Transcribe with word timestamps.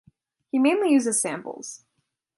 He 0.51 0.57
mainly 0.57 0.89
uses 0.93 1.21
samples. 1.21 1.85